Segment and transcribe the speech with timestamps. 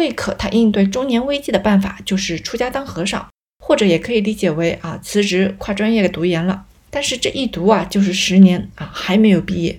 [0.00, 3.28] 慧可他应对中年危机的办法就是出家当和尚，
[3.62, 6.64] 或者也可以理解为啊辞职跨专业读研了。
[6.88, 9.78] 但是这一读啊就是十年啊还没有毕业。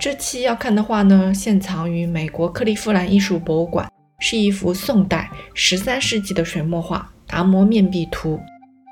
[0.00, 3.86] 这期要看的话呢，现藏于美国克利夫兰艺术博物馆，
[4.20, 8.36] 是一幅宋代十三世纪的水墨画《达摩面壁图》。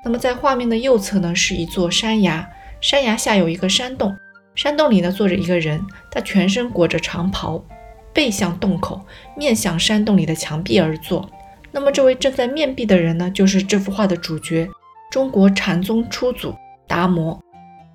[0.05, 2.47] 那么在画面的右侧呢，是一座山崖，
[2.79, 4.15] 山崖下有一个山洞，
[4.57, 5.79] 山洞里呢坐着一个人，
[6.11, 7.63] 他全身裹着长袍，
[8.11, 8.99] 背向洞口，
[9.37, 11.29] 面向山洞里的墙壁而坐。
[11.71, 14.67] 那么这位正在面壁的人呢，就是这幅画的主角——
[15.11, 16.55] 中国禅宗初祖
[16.87, 17.39] 达摩。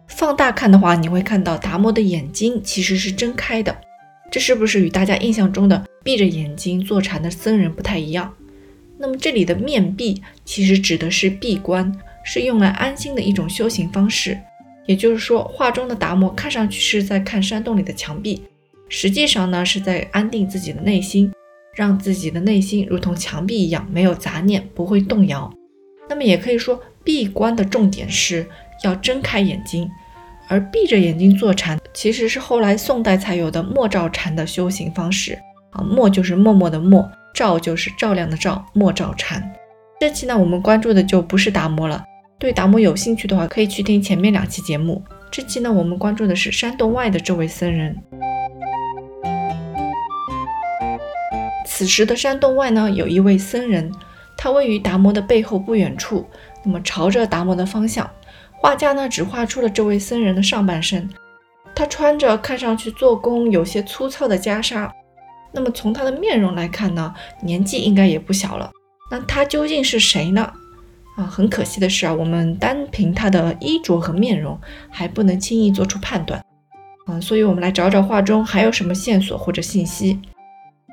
[0.06, 3.77] 放大看的话，你会看到达摩的眼睛其实是睁开的，
[4.31, 8.33] 这是不是与大家印象中的闭着眼睛坐禅的僧人不太一样？
[8.98, 11.92] 那么这里的面壁其实指的是闭关，
[12.23, 14.39] 是用来安心的一种修行方式。
[14.86, 18.42] 也就是说，画中的达摩看上去是在看山洞里的墙壁，
[18.88, 21.33] 实际上呢是在安定自己的内心。
[21.74, 25.50] 让自己的内心如同墙壁一样没有杂念，不会动摇。
[26.06, 28.47] 那么也可以说，闭关的重点是
[28.84, 29.91] 要睁开眼睛，
[30.48, 35.33] 而闭着眼睛坐禅其实是后来宋代才有的默照禅的修行方式
[35.70, 35.83] 啊。
[35.83, 39.42] 默就是默默的默，照就是照亮的照，默照禅。
[39.98, 42.05] 这期呢，我们关注的就不是达摩了。
[42.43, 45.01] 对达摩有兴趣的话，可以去听前面两期节目。
[45.31, 47.97] 这期呢，我们关注的是山洞外的这位僧人。
[51.65, 53.93] 此时的山洞外呢，有一位僧人，
[54.37, 56.27] 他位于达摩的背后不远处，
[56.65, 58.11] 那么朝着达摩的方向。
[58.61, 61.09] 画家呢，只画出了这位僧人的上半身，
[61.77, 64.91] 他穿着看上去做工有些粗糙的袈裟。
[65.53, 68.69] 那么从他的面容来看呢，年纪应该也不小了。
[69.13, 70.53] 那他究竟是谁呢？
[71.16, 74.58] 啊，很可惜的是啊，我们单凭他的衣着和面容
[74.91, 76.42] 还不能轻易做出判断。
[77.06, 80.18] 嗯，所以我们来找找画中还有什么线索或者信息。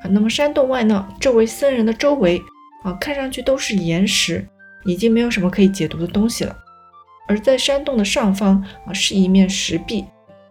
[0.04, 1.08] 啊，那么山洞外呢？
[1.20, 2.42] 这位僧人的周围
[2.84, 4.48] 啊，看上去都是岩石，
[4.86, 6.56] 已经没有什么可以解读的东西了。
[7.28, 10.04] 而在山洞的上方啊，是一面石壁。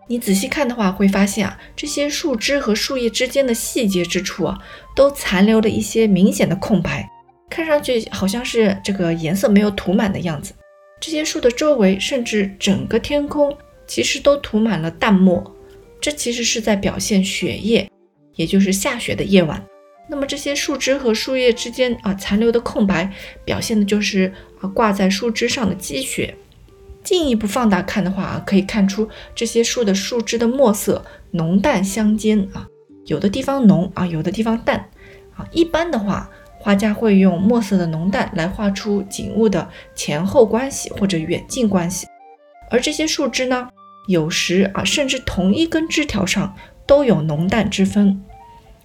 [0.06, 4.58] 你仔细看的话，会发现啊，这些树枝和树叶之间的细节之处啊，
[4.94, 7.06] 都残留了一些明显的空白，
[7.50, 10.52] 看上去好像是这个颜色没有涂满的样子。
[11.00, 15.56] 这些树的周围，甚至整个天空，其实都涂满了淡墨，
[16.00, 17.88] 这其实是在表现雪夜。
[18.34, 19.60] 也就是下雪的夜晚，
[20.08, 23.12] 那么这些树枝和树叶之间啊残留的空白，
[23.44, 26.32] 表现的就是啊挂在树枝上的积雪。
[27.02, 32.64] 进一步放大看的话啊，可以看出这些树的树枝的墨色浓淡相间啊，
[33.06, 34.88] 有的地方浓啊，有的地方淡
[35.34, 35.44] 啊。
[35.50, 36.30] 一般的话，
[36.68, 42.06] 画家会用墨色的浓淡来画出景物的前后关系或者远近关系，
[42.70, 43.70] 而这些树枝呢，
[44.06, 46.54] 有时啊甚至同一根枝条上
[46.86, 48.22] 都有浓淡之分。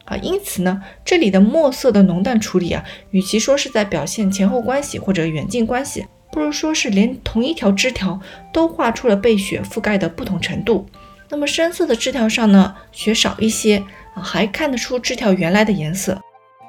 [0.05, 8.17] 啊，因此呢，这里的墨色的浓淡处理啊，与其说是在表现前后关系或者远近关系，不如说是连同一条枝条
[8.53, 10.87] 都画出了被雪覆盖的不同程度。
[11.27, 13.83] 那么深色的枝条上呢，雪少一些
[14.15, 16.15] 啊，还看得出枝条原来的颜色；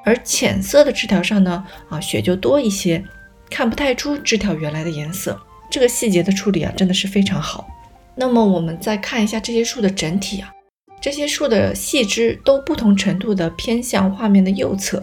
[0.05, 3.03] 而浅色的枝条上呢，啊，雪就多一些，
[3.51, 5.41] 看不太出枝条原来的颜色。
[5.71, 7.67] 这个细节的处理啊，真的是非常好。
[8.15, 10.53] 那么我们再看一下这些树的整体啊。
[11.01, 15.03] 这些树的细枝都不同程度的偏向画面的右侧，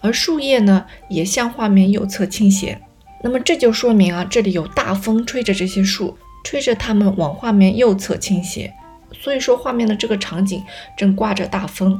[0.00, 2.78] 而树叶呢也向画面右侧倾斜。
[3.22, 8.72] 那么这就说明啊，这里有大风吹着这些树，吹着它们往画面右侧倾斜。
[9.12, 10.62] 所以说画面的这个场景
[10.96, 11.98] 正刮着大风。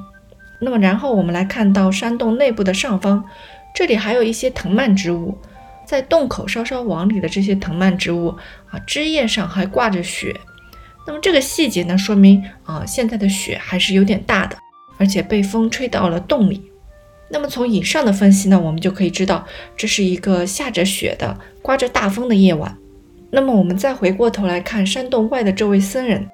[0.61, 3.25] 那么然后我们来看到山洞内部的上方，
[3.75, 5.37] 这里还有一些藤蔓植物，
[5.87, 8.29] 在洞口稍稍往里的这些藤蔓植物
[8.71, 10.39] 啊，枝叶上还挂着雪。
[11.07, 14.57] 那么这个细节呢，说明啊，现在的雪还是有点大的，
[14.99, 16.63] 而且被风吹到了洞里。
[17.31, 22.77] 那么从以上的分析呢，我们就可以知道，这是一个下着雪的、刮着大风的夜晚。
[23.31, 26.29] 那么我们再回过头来看山洞外的这位僧人，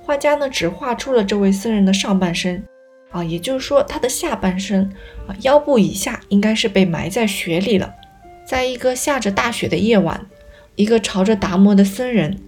[0.00, 2.64] 画家呢只画出了这位僧人的上半身，
[3.10, 4.82] 啊，也就是说他的下半身
[5.26, 7.94] 啊腰部以下应该是被埋在雪里了。
[8.46, 10.26] 在一个下着大雪的夜晚，
[10.74, 12.38] 一个朝着达摩的僧人。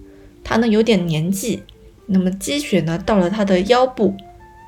[0.43, 1.63] 他呢有点年纪，
[2.07, 4.15] 那么积雪呢到了他的腰部。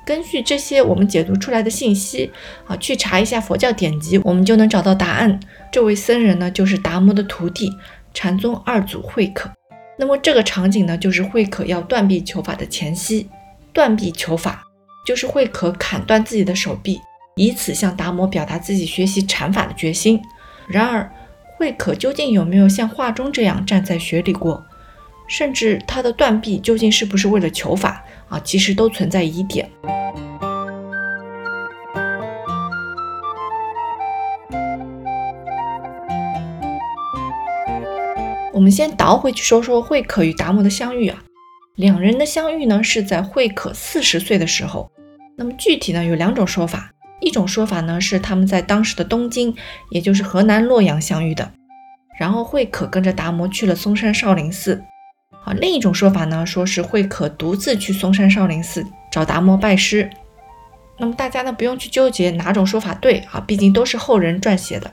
[0.06, 2.30] 根据这些我们解读出来的信息
[2.66, 5.40] 啊，去查一下佛教典籍，我们就能找到答案。
[5.72, 7.72] 这位僧人呢就是达摩的徒弟
[8.12, 9.50] 禅宗二祖慧可。
[9.98, 13.28] 那么这个场景呢就是慧可要断臂求法的前夕。
[13.72, 14.62] 断臂求法
[15.04, 17.00] 就是慧可砍断自己的手臂
[17.36, 20.20] 以此向达摩表达自己学习禅法的决心。
[20.66, 21.10] 然而
[21.56, 24.64] 慧可究竟有没有像画中这样站在雪里过？
[25.26, 28.04] 甚至他的断臂究竟是不是为了求法？
[28.28, 29.70] 啊其实都存在疑点。
[38.52, 41.22] 我们先倒回去说说慧可与达摩的相遇啊。
[41.76, 44.88] 两人的相遇呢，是在慧可四十岁的时候。
[45.36, 46.92] 那么具体呢，有两种说法。
[47.20, 49.52] 一种说法呢，是他们在当时的东京，
[49.90, 51.50] 也就是河南洛阳相遇的。
[52.16, 54.80] 然后慧可跟着达摩去了嵩山少林寺。
[55.44, 60.08] 啊，另一种说法呢，说是慧可独自去嵩山少林寺找达摩拜师。
[60.96, 64.86] 那么大家呢，不用去纠结哪种说法对啊，毕竟都是后人撰写的。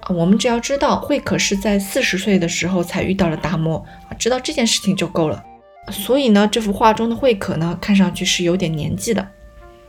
[0.00, 3.76] 啊，我们只要知道慧可是在四十岁的时候才遇到了达摩
[4.08, 5.44] 啊，知道这件事情就够了。
[5.90, 9.26] 所以呢，这幅画中的慧可呢，看上去是有点年纪的。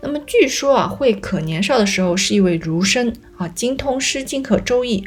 [0.01, 5.01] 那么据说啊，慧可年少的时候是一位儒生啊，精通《诗经》和《周易》。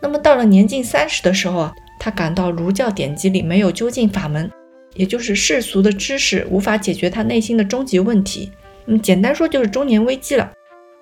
[0.00, 4.50] 那么到了年近三十的时候啊，他感到儒教典籍里没有究竟法门，
[4.94, 8.50] 也就是世俗的知识无法解决他内心的终极问题。
[8.86, 10.50] 那么简单说就是中年危机了。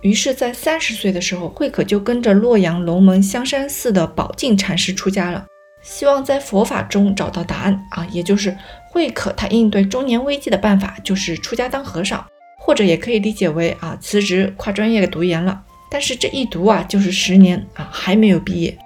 [0.02, 5.46] 于是，在三十岁的时候，慧可就跟着洛阳龙门香山寺的宝镜禅师出家了，
[5.86, 8.04] 希望在佛法中找到答案啊。
[8.10, 8.54] 也就是
[8.90, 12.26] 慧可他应对中年危机的办法就是出家当和尚，
[12.58, 15.62] 或者也可以理解为啊辞职跨专业读研了。
[15.88, 18.76] 但是这一读啊就是十年啊还没有毕业。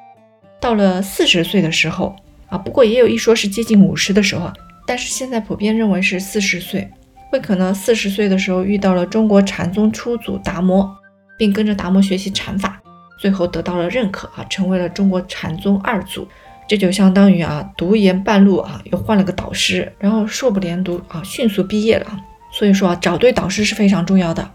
[0.61, 2.15] 到了四十岁的时候
[2.49, 4.53] 啊，不过也有一说是接近五十的时候，
[4.87, 6.89] 但是现在普遍认为是四十岁。
[7.31, 10.97] 慧可呢四十岁的时候遇到了中国禅宗初祖达摩。
[11.39, 12.79] 并跟着达摩学习禅法，
[13.19, 16.29] 最后得到了认可啊，成为了中国禅宗二祖。
[16.71, 22.17] 这就相当于啊，读研半路啊，又换了个导师，然后硕不连读啊，迅速毕业了。
[22.53, 24.49] 所以说啊，找对导师是非常重要的。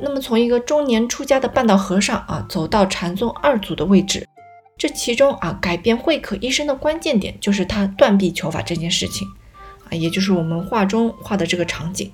[0.00, 4.26] 那么从一个中年出家的半道和尚啊，走到禅宗二祖的位置，
[4.78, 9.28] 这其中啊，改变慧可一生的关键点就是他断臂求法这件事情
[9.90, 12.10] 啊，也就是我们画中画的这个场景。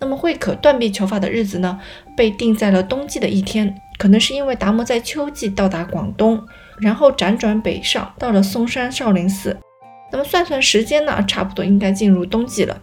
[0.00, 1.78] 那么慧可断臂求法的日子呢，
[2.16, 6.40] 被定在了冬季的一天，可能是因为达摩在秋季到达广东，
[6.80, 9.54] 然后辗转北上，到了嵩山少林寺。
[10.10, 12.80] 那么算算时间呢，差不多应该进入冬季了。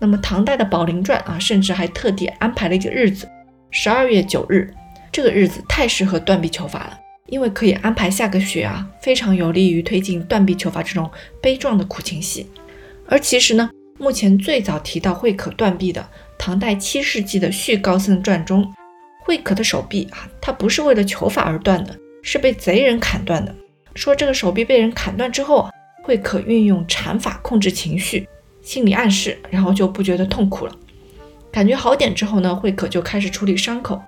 [0.00, 3.28] 那么唐代的《宝林传》啊，甚至还特地安排了一个日子，
[3.70, 4.72] 十二月九日，
[5.12, 11.08] 这个日子太适合断臂求法了，因为可以安排下个雪啊，非常有利于推进断臂求法这种
[11.40, 12.50] 悲壮的苦情戏。
[13.06, 16.04] 而其实呢，目前最早提到慧可断臂的。
[16.36, 18.70] 唐代七世纪的《续高僧传》中，
[19.24, 23.54] 慧可的手臂啊，他不是为了求法而断的，是被贼人砍断的。
[23.94, 25.70] 说这个手臂被人砍断之后啊，
[26.02, 28.28] 慧可运用禅法控制情绪，
[28.60, 30.76] 心理暗示，然后就不觉得痛苦了。
[31.50, 34.00] 感觉好点之后呢，慧可就开始处理伤口。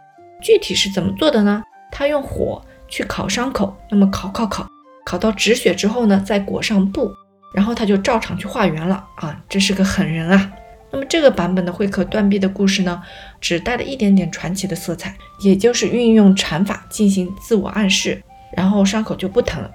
[0.42, 1.62] 具体是怎么做的呢？
[1.90, 4.68] 他用火去烤伤口，那么烤烤烤，
[5.04, 7.10] 烤到止血之后呢，再裹上布，
[7.54, 9.40] 然后他就照常去化缘了啊！
[9.48, 10.52] 这是个狠人啊！
[10.92, 13.02] 那么这个版本的慧可断臂的故事呢，
[13.40, 18.22] 只带了一点点传奇的色彩，也就是运用禅法进行自我暗示，
[18.56, 19.70] 然后伤口就不疼了。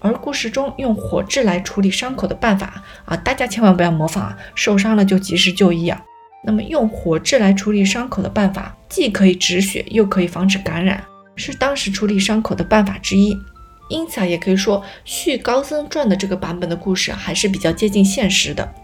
[0.00, 6.02] 而故事中用火炙来处理伤口的办法啊，大家千万不要模仿啊，受伤了就及时就医啊。
[6.42, 11.04] 那么用火炙来处理伤口的办法，既可以止血，又可以防止感染，
[11.36, 13.36] 是当时处理伤口的办法之一。
[13.90, 18.74] 因此啊，也可以说《续高僧传》的这个版本的故事还是比较接近现实的。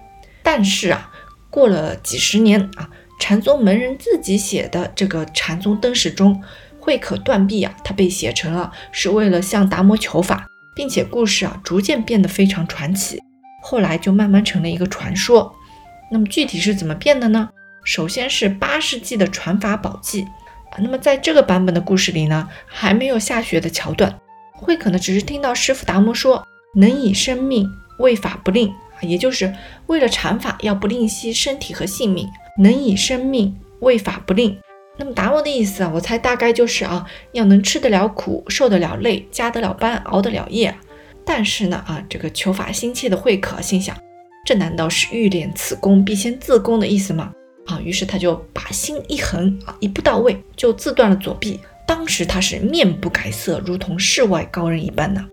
[0.43, 1.10] 但是啊。
[1.51, 2.89] 过了几十年啊，
[3.19, 6.43] 禅宗门人自己写的这个禅宗灯史中，
[6.79, 13.19] 慧可断臂啊，它被写成了是为了向达摩求法，并且故事啊逐渐变得非常传奇，
[13.63, 15.55] 后来就慢慢成了一个传说。
[16.13, 17.51] 那么具体是怎么变的呢？
[17.85, 20.23] 首先是八世纪的传法宝记
[20.71, 24.19] 啊，那么在这个版本的故事里呢，还没有下雪的桥段，
[24.53, 28.73] 慧可呢只是听到师傅达摩说，能以生命为法不令。
[29.03, 29.55] 也就是
[29.87, 32.29] 为了禅法，要不吝惜身体和性命，
[32.59, 34.59] 能以生命为法不吝。
[34.99, 40.75] 那么达摩的意思啊，我猜大概就是啊，要能吃得了苦，受得了累，加得了班，熬得了夜。
[41.25, 43.97] 但是呢啊，这个求法心切的慧可心想，
[44.45, 47.33] 这难道是欲练此功必先自宫的意思吗？
[47.67, 51.61] 啊，于是他就把心一横啊，一步到位，就自断了左臂。
[51.87, 55.27] 当时他是面不改色，如同世外高人一般呢。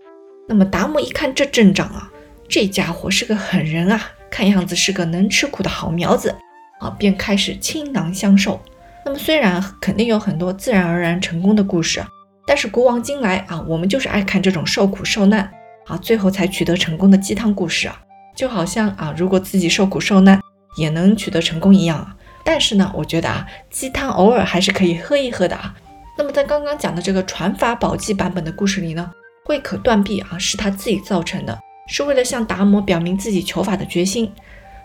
[0.46, 2.10] 那么达摩一看这阵仗啊。
[2.48, 4.00] 这家伙是个狠人啊，
[4.30, 6.34] 看样子是个能吃苦的好苗子
[6.80, 8.60] 啊，便开始倾囊相授。
[9.04, 12.02] 那么虽然肯定有很多自然而然成功的故事，
[12.46, 15.50] 但是古往今来啊，我们就是爱看这种受苦受难
[15.86, 18.00] 啊，最后才取得成功的鸡汤故事啊，
[18.34, 20.40] 就好像啊，如果自己受苦受难
[20.78, 22.14] 也能取得成功一样啊。
[22.44, 25.74] 但是呢，我觉得啊，鸡汤偶尔还是可以喝一喝的啊。
[26.16, 29.10] 那么在刚刚讲的这个传法宝记版本的故事里呢，
[29.44, 31.58] 慧可断臂啊，是他自己造成的。
[31.88, 34.30] 是为了向达摩表明自己求法的决心。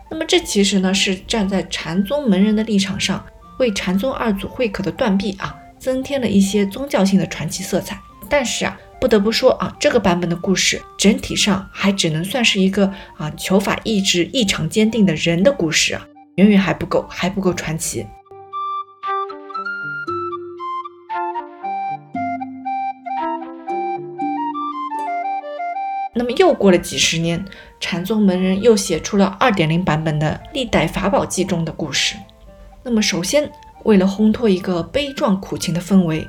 [0.10, 3.24] 那么这其实呢是站在禅宗门人的立场上，
[3.60, 8.00] 为禅宗二祖慧可的断臂啊增添了一些宗教性的传奇色彩。
[8.30, 18.06] 但是啊，不得不说啊，这个版本的故事整体上还只能算是一个啊求法意志异常坚定的人的故事啊，远远还不够，还不够传奇。
[26.14, 27.44] 那么又过了几十年，
[27.80, 32.16] 禅宗门人又写出了二点零版本的《历代法宝记》中的故事。
[32.84, 33.52] 那么首先，
[33.84, 36.28] 为了烘托一个悲壮苦情的氛围，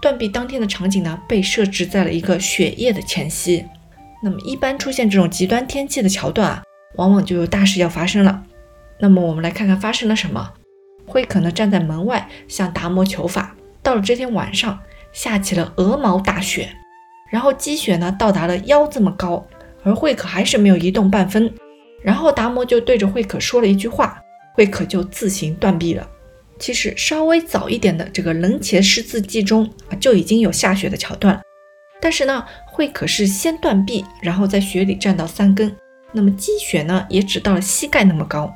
[0.00, 3.64] 断臂当天的场景呢被设置在了一个雪夜的前夕。
[4.22, 6.62] 那么一般出现这种极端天气的桥段啊，
[6.94, 8.42] 往往就有大事要发生了。
[9.00, 10.52] 那么我们来看看发生了什么。
[11.06, 13.54] 慧可呢站在门外向达摩求法。
[13.82, 14.78] 到了这天晚上，
[15.12, 16.70] 下起了鹅毛大雪。
[17.34, 19.44] 然后积雪呢到达了腰这么高，
[19.82, 21.52] 而慧可还是没有移动半分。
[22.00, 24.22] 然后达摩就对着慧可说了一句话，
[24.54, 26.08] 慧可就自行断臂了。
[26.60, 31.42] 其实稍微早一点的这个《楞伽师字记》中就已经有下雪的桥段，
[32.00, 35.74] 但是呢，慧可是先断臂，然后在雪里站到三更，
[36.12, 38.54] 那么积雪呢也只到了膝盖那么高。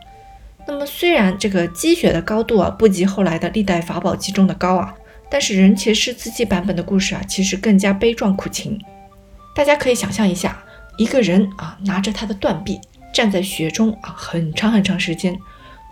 [0.68, 4.94] 那么虽然这个积雪的高度啊不及后来的历代法宝记中的高啊。
[5.30, 8.80] 但是人前世自记版本的故事啊，其实更加悲壮苦情。
[9.54, 10.62] 大家可以想象一下，
[10.96, 12.80] 一个人啊拿着他的断臂
[13.12, 15.36] 站在雪中啊，很长很长时间，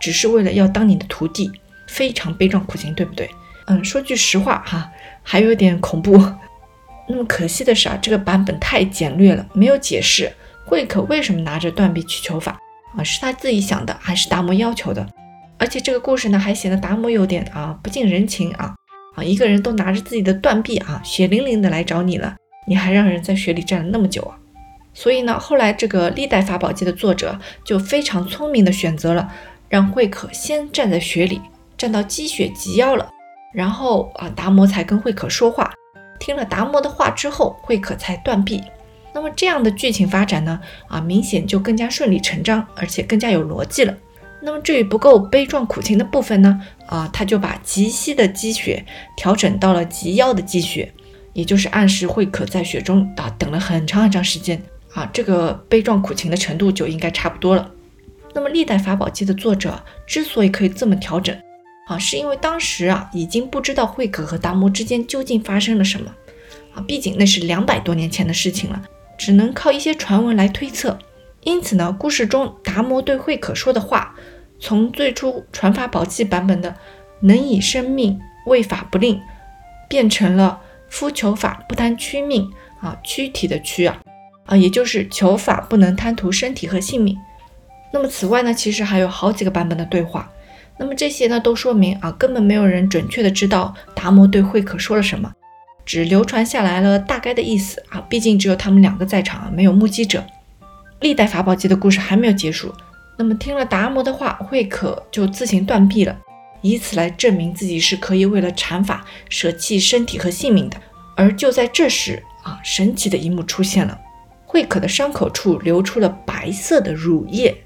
[0.00, 1.50] 只是为了要当你的徒弟，
[1.88, 3.28] 非常悲壮苦情，对不对？
[3.66, 4.90] 嗯，说句实话哈，
[5.22, 6.16] 还有点恐怖。
[7.08, 10.32] 那么可惜的是啊，这个版本太简略了，没有解释
[10.64, 12.58] 慧可为什么拿着断臂去求法
[12.96, 15.06] 啊，是他自己想的，还是达摩要求的？
[15.58, 18.74] 而且这个故事呢，还显得达摩有点啊不近人情啊。
[19.16, 22.36] 啊，一个人都拿着自己的断臂啊，血淋淋的来找你了，
[22.68, 24.38] 你还让人在雪里站了那么久啊！
[24.94, 29.32] 所以呢，后来这个历代法宝记的作者就非常聪明的选择了，
[29.68, 31.40] 让慧可先站在雪里，
[31.76, 33.08] 站到积雪及腰了，
[33.52, 35.72] 然后啊，达摩才跟慧可说话，
[36.20, 38.62] 听了达摩的话之后，慧可才断臂。
[39.14, 43.94] 那么这样的剧情发展呢，啊，明显就更加顺理成章，而且更加有逻辑了。
[44.42, 46.60] 那么至于不够悲壮苦情的部分呢？
[46.86, 48.84] 啊，他就把极膝的积雪
[49.16, 50.92] 调整到了极腰的积雪，
[51.32, 54.62] 也就是暗示慧可在雪中啊等了很长很长时间
[54.94, 57.70] 啊，这个悲壮苦情的程度就应该差不多了。
[58.34, 61.36] 那么历代法宝记的作者之所以可以这么调整
[61.88, 66.14] 啊，是因为当时啊已经不知道慧可和达摩之间究竟发生了什么
[66.74, 68.82] 啊，毕竟那是两百多年前的事情了，
[69.18, 70.98] 只能靠一些传闻来推测。
[71.42, 74.14] 因此呢，故事中达摩对慧可说的话。
[74.58, 76.74] 从最初传法宝记版本的
[77.20, 79.20] “能以生命为法不令”，
[79.88, 83.98] 变成了“夫求法不贪躯命”啊，躯体的躯啊
[84.46, 87.16] 啊，也就是求法不能贪图身体和性命。
[87.92, 90.30] 那么此外呢，其实还有好几个版本的对话。
[90.78, 95.32] 那么这些呢，都说明啊，根本没有人准确的知道达摩对慧可说了什么，
[95.86, 98.00] 只流传下来了大概的意思啊。
[98.08, 100.22] 毕竟只有他们两个在场，没有目击者。
[101.00, 102.74] 历代法宝记的故事还没有结束。
[103.16, 106.16] 那么听了达摩的话，慧可就自行断臂了，
[106.60, 110.76] 以此来证明自己是可以为了禅法舍弃身体和性命的。
[111.16, 113.98] 而就在这时啊，神奇的一幕出现了，
[114.44, 117.56] 慧可的伤口处流出了白色的乳液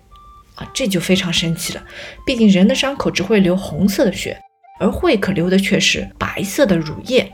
[0.55, 1.83] 啊，这就非常神奇了。
[2.25, 4.39] 毕竟人的伤口只会流红色的血，
[4.79, 7.33] 而慧可流的却是白色的乳液。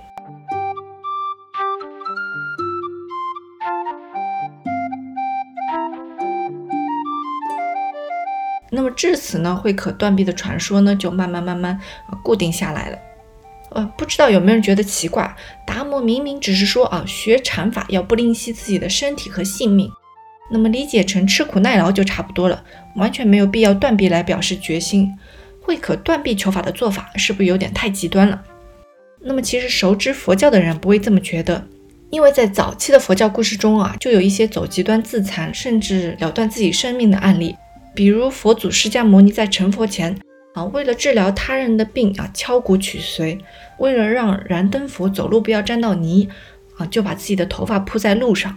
[8.96, 11.78] 至此呢，慧可断臂的传说呢，就慢慢慢慢
[12.22, 12.98] 固定下来了。
[13.72, 15.36] 呃，不知道有没有人觉得奇怪？
[15.66, 19.90] 达摩明明只是说啊，学禅法要不吝惜自己的身体和性命，
[20.50, 25.12] 那么理解成吃苦耐劳就差不多了，完全没有必要断臂来表示决心。
[25.60, 28.42] 慧可断臂求法的做法是不是有点太极端了？
[29.20, 31.66] 那么其实熟知佛教的人不会这么觉得，
[32.10, 37.56] 因为在早期的佛教故事中啊，就有一些走极端自残，甚至了断自己生命的案例。
[37.96, 40.14] 比如佛祖释迦牟尼在成佛前
[40.52, 43.38] 啊，为了治疗他人的病啊，敲骨取髓；
[43.78, 46.28] 为了让燃灯佛走路不要沾到泥
[46.76, 48.54] 啊，就把自己的头发铺在路上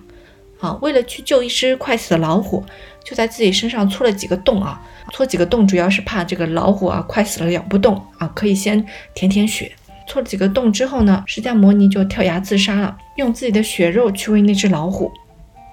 [0.60, 2.62] 啊；为了去救一只快死的老虎，
[3.05, 4.81] 就在自己身上戳了几个洞啊，
[5.13, 9.72] 戳几个洞主要是怕这个老虎啊快死了咬不动啊，可以先舔舔血。
[10.05, 15.10] 戳了几个洞之后呢，释迦牟尼就跳崖自杀了，用自己的血肉去喂那只老虎。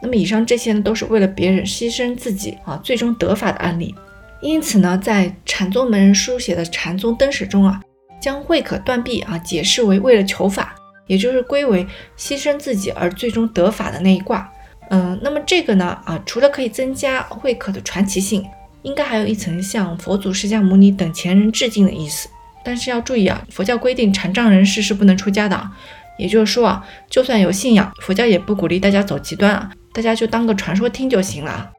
[0.02, 3.94] 那么以上这些呢，都是为了别人牺牲自己啊，最终得法的案例。
[4.42, 7.80] 因此呢，在禅宗门人书写的禅宗灯史中啊，
[8.20, 10.74] 将慧可断臂啊解释为为了求法，
[11.06, 11.86] 也就是归为
[12.18, 14.52] 牺牲自己而最终得法的那一卦。
[14.90, 18.44] 嗯，那么这个呢啊，除了可以增加慧可的传奇性，
[18.82, 22.28] 应该还有一层向佛祖释迦牟尼等前人致敬的意思。
[22.62, 25.70] 但是要注意啊，佛教规定禅障人士是不能出家的。
[26.18, 31.72] 也就是说啊，就算有信仰，佛教也不鼓励大家走极端啊，大家就当个传说听就行了。